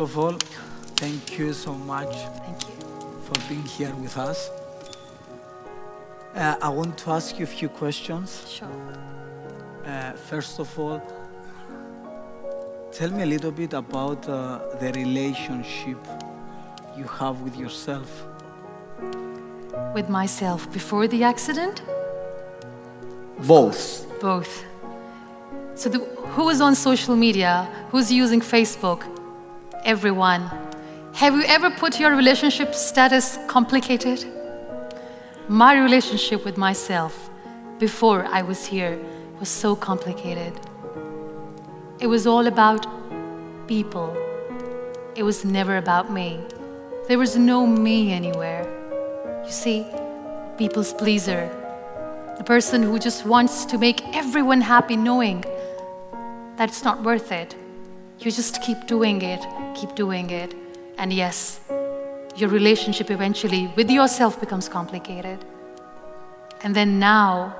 [0.00, 0.38] First of all,
[0.96, 2.74] thank you so much Thank you.
[3.26, 4.48] for being here with us.
[6.34, 8.46] Uh, I want to ask you a few questions.
[8.48, 8.66] Sure.
[9.84, 11.02] Uh, first of all,
[12.90, 15.98] tell me a little bit about uh, the relationship
[16.96, 18.10] you have with yourself.
[19.94, 21.82] With myself before the accident?
[23.40, 24.06] Both.
[24.18, 24.64] Both.
[25.74, 25.98] So, the,
[26.34, 27.68] who is on social media?
[27.90, 29.19] Who's using Facebook?
[29.84, 30.42] Everyone.
[31.14, 34.24] Have you ever put your relationship status complicated?
[35.48, 37.30] My relationship with myself
[37.78, 39.00] before I was here
[39.38, 40.52] was so complicated.
[41.98, 42.86] It was all about
[43.66, 44.14] people,
[45.16, 46.38] it was never about me.
[47.08, 48.68] There was no me anywhere.
[49.46, 49.86] You see,
[50.58, 51.48] people's pleaser,
[52.36, 55.40] the person who just wants to make everyone happy knowing
[56.56, 57.56] that it's not worth it.
[58.18, 59.40] You just keep doing it,
[59.74, 60.54] keep doing it.
[60.98, 61.60] And yes,
[62.36, 65.44] your relationship eventually with yourself becomes complicated.
[66.62, 67.54] And then now,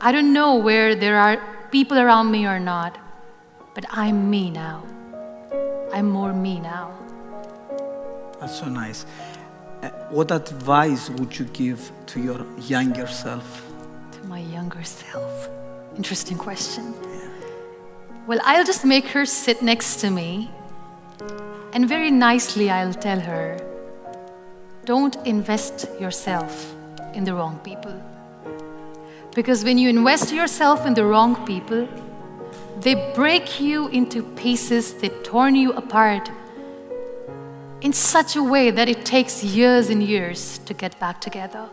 [0.00, 2.98] I don't know where there are people around me or not,
[3.74, 4.82] but I'm me now.
[5.92, 6.92] I'm more me now.
[8.40, 9.06] That's so nice.
[9.82, 13.66] Uh, what advice would you give to your younger self?
[14.12, 15.48] To my younger self.
[15.96, 16.94] Interesting question.
[18.26, 20.50] Well, I'll just make her sit next to me,
[21.72, 23.58] and very nicely I'll tell her
[24.84, 26.74] don't invest yourself
[27.14, 27.94] in the wrong people.
[29.34, 31.88] Because when you invest yourself in the wrong people,
[32.80, 36.30] they break you into pieces, they torn you apart
[37.80, 41.68] in such a way that it takes years and years to get back together.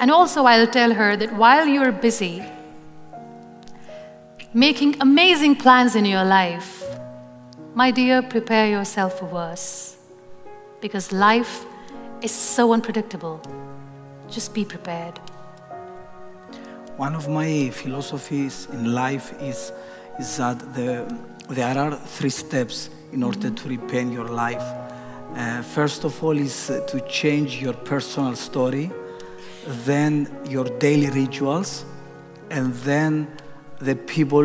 [0.00, 2.42] And also, I'll tell her that while you're busy
[4.52, 6.79] making amazing plans in your life,
[7.74, 9.96] my dear, prepare yourself for worse.
[10.80, 11.64] Because life
[12.22, 13.40] is so unpredictable.
[14.28, 15.18] Just be prepared.
[16.96, 19.72] One of my philosophies in life is,
[20.18, 21.16] is that the,
[21.48, 24.62] there are three steps in order to repent your life.
[25.34, 28.90] Uh, first of all, is uh, to change your personal story,
[29.84, 31.84] then your daily rituals,
[32.50, 33.28] and then
[33.78, 34.44] the people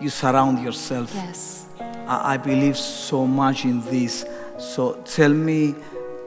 [0.00, 1.10] you surround yourself.
[1.14, 1.65] Yes.
[2.08, 4.24] I, believe so much in this.
[4.58, 5.74] So tell me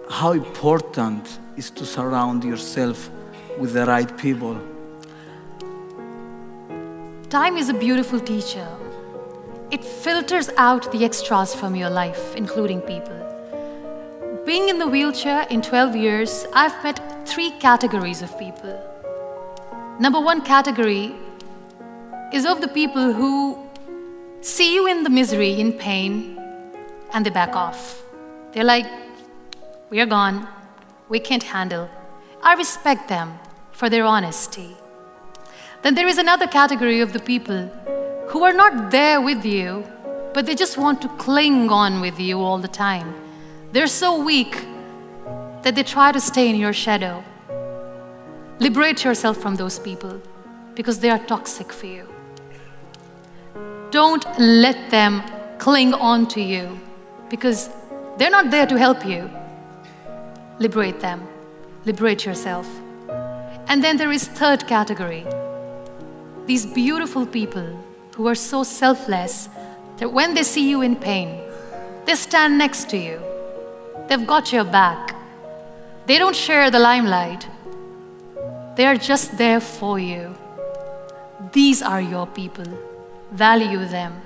[0.09, 3.09] how important is to surround yourself
[3.57, 4.59] with the right people.
[7.29, 8.67] Time is a beautiful teacher.
[9.71, 13.15] It filters out the extras from your life, including people.
[14.45, 18.75] Being in the wheelchair in 12 years, I've met three categories of people.
[19.99, 21.15] Number one category
[22.33, 23.68] is of the people who
[24.41, 26.39] see you in the misery, in pain,
[27.13, 28.01] and they back off.
[28.51, 28.85] They're like,
[29.89, 30.47] we are gone,
[31.09, 31.89] we can't handle.
[32.41, 33.37] I respect them
[33.71, 34.75] for their honesty.
[35.81, 37.67] Then there is another category of the people
[38.27, 39.85] who are not there with you,
[40.33, 43.15] but they just want to cling on with you all the time.
[43.71, 44.65] They're so weak
[45.63, 47.23] that they try to stay in your shadow.
[48.59, 50.21] Liberate yourself from those people
[50.75, 52.07] because they are toxic for you.
[53.91, 55.23] Don't let them
[55.57, 56.79] cling on to you
[57.29, 57.69] because
[58.17, 59.29] they're not there to help you.
[60.59, 61.27] Liberate them.
[61.85, 62.67] Liberate yourself.
[63.67, 65.25] And then there is third category.
[66.45, 67.79] These beautiful people
[68.15, 69.49] who are so selfless
[69.97, 71.39] that when they see you in pain,
[72.05, 73.19] they stand next to you.
[74.07, 75.15] They've got your back.
[76.05, 77.47] They don't share the limelight.
[78.75, 80.35] They are just there for you.
[81.53, 82.65] These are your people.
[83.31, 84.21] Value them.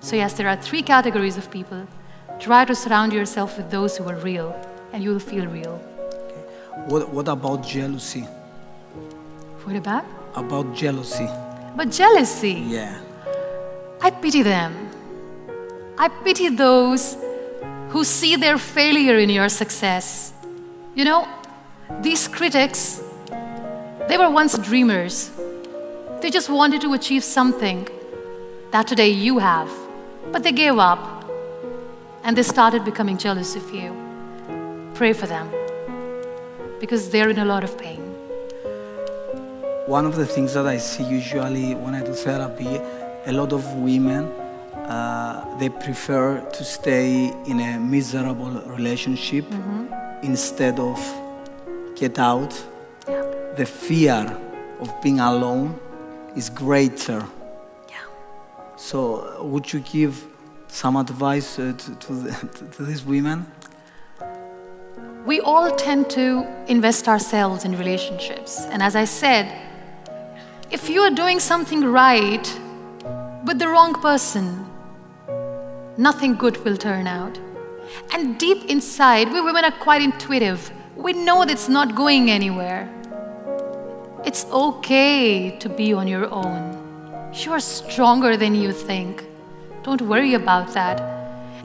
[0.00, 1.86] So, yes, there are three categories of people.
[2.40, 4.54] Try to surround yourself with those who are real,
[4.92, 5.76] and you will feel real.
[6.86, 8.22] What, what about jealousy?
[9.64, 10.04] What about?
[10.34, 11.28] About jealousy.
[11.76, 12.64] But jealousy.
[12.66, 12.98] Yeah.
[14.00, 14.90] I pity them.
[15.98, 17.16] I pity those
[17.90, 20.32] who see their failure in your success.
[20.94, 21.28] You know,
[22.00, 23.02] these critics,
[24.08, 25.30] they were once dreamers.
[26.20, 27.88] They just wanted to achieve something
[28.72, 29.70] that today you have,
[30.32, 31.24] but they gave up
[32.24, 33.94] and they started becoming jealous of you.
[34.94, 35.50] Pray for them
[36.80, 38.00] because they're in a lot of pain.
[39.86, 42.80] One of the things that I see usually when I do therapy,
[43.26, 44.24] a lot of women
[44.92, 49.44] uh, they prefer to stay in a miserable relationship
[50.22, 50.98] instead of
[51.94, 52.52] get out.
[53.08, 53.22] Yeah.
[53.56, 54.36] The fear
[54.80, 55.78] of being alone
[56.34, 57.24] is greater.
[58.84, 60.26] So, would you give
[60.66, 62.32] some advice uh, to, to, the,
[62.76, 63.46] to these women?
[65.24, 68.66] We all tend to invest ourselves in relationships.
[68.72, 69.46] And as I said,
[70.72, 72.44] if you are doing something right
[73.44, 74.66] with the wrong person,
[75.96, 77.38] nothing good will turn out.
[78.12, 80.72] And deep inside, we women are quite intuitive.
[80.96, 82.92] We know that it's not going anywhere.
[84.26, 86.81] It's okay to be on your own.
[87.34, 89.24] You are stronger than you think.
[89.84, 91.00] Don't worry about that.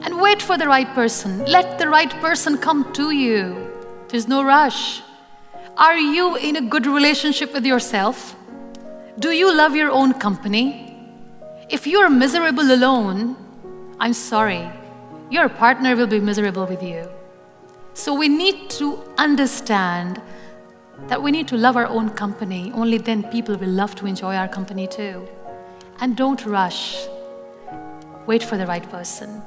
[0.01, 1.43] And wait for the right person.
[1.45, 3.69] Let the right person come to you.
[4.07, 5.01] There's no rush.
[5.77, 8.35] Are you in a good relationship with yourself?
[9.19, 10.97] Do you love your own company?
[11.69, 13.35] If you're miserable alone,
[13.99, 14.69] I'm sorry,
[15.29, 17.09] your partner will be miserable with you.
[17.93, 20.21] So we need to understand
[21.07, 22.71] that we need to love our own company.
[22.73, 25.27] Only then people will love to enjoy our company too.
[25.99, 27.07] And don't rush.
[28.27, 29.41] Wait for the right person.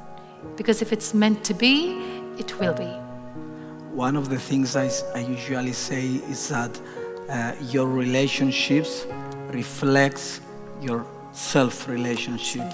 [0.57, 1.99] Because if it's meant to be,
[2.39, 2.91] it will be.
[3.95, 6.81] One of the things I, I usually say is that
[7.29, 9.07] uh, your relationships
[9.49, 10.41] reflects
[10.81, 12.73] your self relationship.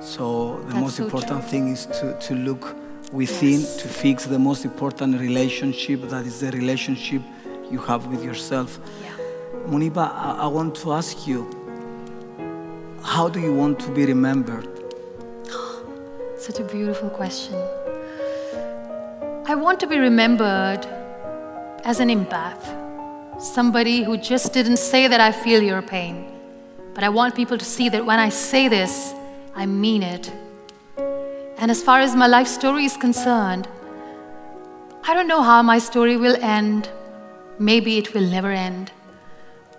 [0.00, 1.50] So the That's most so important true.
[1.50, 2.76] thing is to, to look
[3.12, 3.76] within Yes.
[3.82, 7.22] to fix the most important relationship that is the relationship
[7.70, 8.78] you have with yourself.
[9.02, 9.10] Yeah.
[9.68, 11.48] Muniba, I, I want to ask you,
[13.04, 14.68] how do you want to be remembered?
[16.38, 17.54] Such a beautiful question.
[19.44, 20.86] I want to be remembered
[21.84, 22.62] as an empath,
[23.40, 26.26] somebody who just didn't say that I feel your pain,
[26.94, 29.12] but I want people to see that when I say this,
[29.54, 30.32] I mean it.
[31.58, 33.68] And as far as my life story is concerned,
[35.04, 36.88] I don't know how my story will end.
[37.58, 38.92] Maybe it will never end.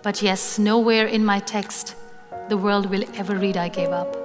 [0.01, 1.95] But yes, nowhere in my text
[2.49, 4.17] the world will ever read I gave up.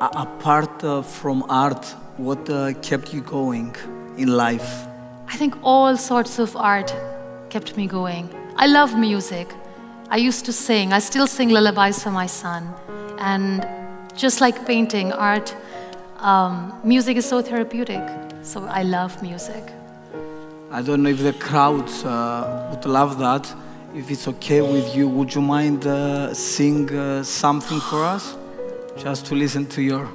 [0.00, 1.84] Apart uh, from art,
[2.16, 3.74] what uh, kept you going
[4.16, 4.86] in life?
[5.28, 6.94] I think all sorts of art
[7.50, 8.28] kept me going.
[8.56, 9.48] I love music.
[10.10, 10.92] I used to sing.
[10.92, 12.72] I still sing lullabies for my son.
[13.18, 13.66] And
[14.14, 15.54] just like painting, art,
[16.18, 18.02] um, music is so therapeutic.
[18.42, 19.64] So I love music.
[20.70, 23.52] I don't know if the crowds uh, would love that.
[23.96, 28.36] If it's okay with you, would you mind uh, sing uh, something for us,
[28.98, 30.06] just to listen to your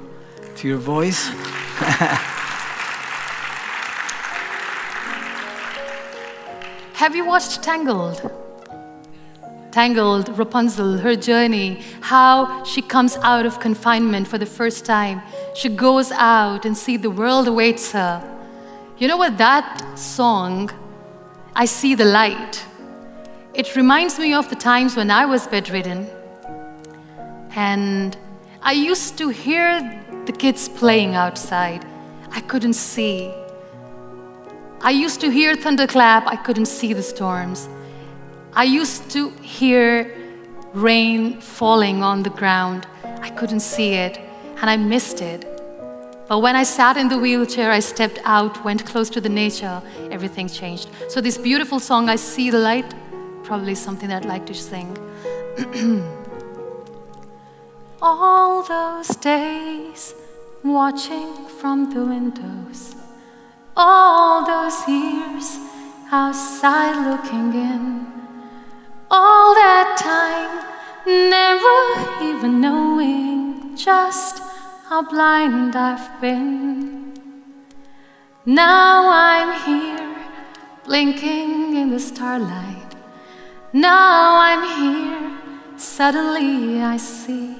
[0.58, 1.26] to your voice?
[6.94, 8.30] Have you watched Tangled?
[9.72, 15.20] Tangled, Rapunzel, her journey, how she comes out of confinement for the first time.
[15.56, 18.22] She goes out and see the world awaits her.
[18.98, 20.70] You know what that song,
[21.56, 22.64] I See the Light,
[23.54, 26.08] it reminds me of the times when I was bedridden.
[27.54, 28.16] And
[28.62, 31.84] I used to hear the kids playing outside.
[32.30, 33.30] I couldn't see.
[34.80, 37.68] I used to hear thunderclap, I couldn't see the storms.
[38.54, 40.12] I used to hear
[40.72, 42.86] rain falling on the ground,
[43.20, 44.18] I couldn't see it,
[44.56, 45.46] and I missed it.
[46.26, 49.82] But when I sat in the wheelchair, I stepped out, went close to the nature,
[50.10, 50.88] everything changed.
[51.08, 52.94] So, this beautiful song, I See the Light,
[53.42, 54.96] probably something that I'd like to sing.
[58.00, 60.14] All those days
[60.64, 62.94] watching from the windows,
[63.76, 65.58] all those years
[66.10, 68.06] outside looking in,
[69.10, 70.72] all that time
[71.06, 74.40] never even knowing just
[74.88, 77.14] how blind I've been.
[78.44, 80.16] Now I'm here
[80.84, 82.81] blinking in the starlight.
[83.74, 87.56] Now I'm here, suddenly I see.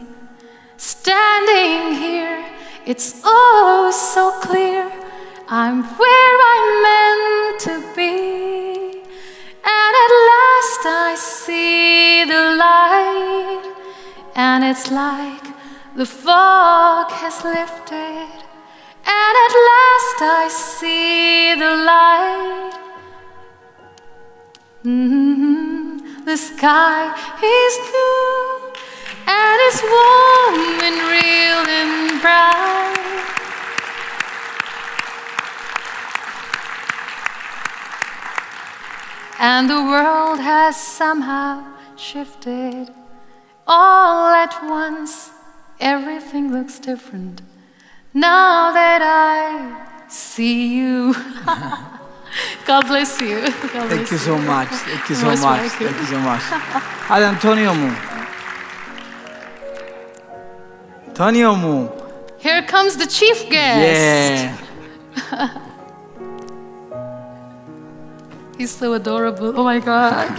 [0.76, 2.44] Standing here,
[2.84, 4.92] it's oh so clear.
[5.48, 9.00] I'm where I'm meant to be.
[9.64, 13.74] And at last I see the light.
[14.34, 15.46] And it's like
[15.96, 18.28] the fog has lifted.
[19.16, 22.72] And at last I see the light.
[24.84, 25.31] Mhm.
[26.24, 27.10] The sky
[27.42, 28.72] is blue
[29.26, 33.02] and it's warm and real and bright.
[39.40, 41.64] And the world has somehow
[41.96, 42.94] shifted
[43.66, 45.30] all at once.
[45.80, 47.42] Everything looks different
[48.14, 51.16] now that I see you.
[52.72, 53.40] God bless you.
[53.42, 54.68] God bless Thank you so much.
[54.68, 55.70] Thank you so much.
[55.72, 56.40] Thank you so much.
[57.04, 57.92] Hadi Antonio mu?
[61.08, 61.88] Antonio mu?
[62.38, 64.56] Here comes the chief guest.
[65.12, 65.52] Yeah.
[68.56, 69.52] He's so adorable.
[69.54, 70.32] Oh my God.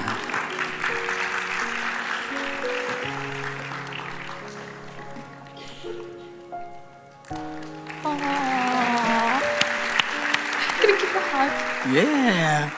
[11.94, 12.72] Yeah.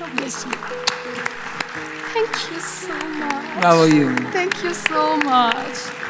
[0.00, 0.50] God bless you.
[2.10, 3.44] Thank you so much.
[3.62, 4.16] How are you?
[4.32, 6.03] Thank you so much.